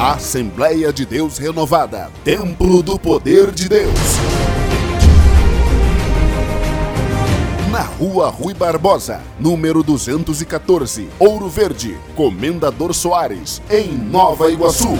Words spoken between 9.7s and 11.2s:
214,